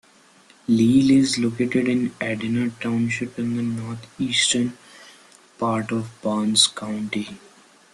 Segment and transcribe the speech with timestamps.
[0.67, 4.75] Leal is located in Edna Township in the northeastern
[5.59, 7.37] part of Barnes County.